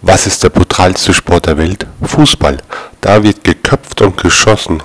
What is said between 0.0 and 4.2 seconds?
Was ist der brutalste Sport der Welt? Fußball. Da wird geköpft und